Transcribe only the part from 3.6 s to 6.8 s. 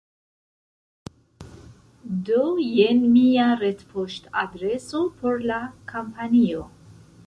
retpoŝtadreso por la kampanjo